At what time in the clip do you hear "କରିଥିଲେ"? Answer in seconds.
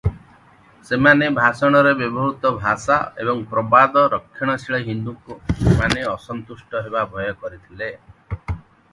7.45-7.91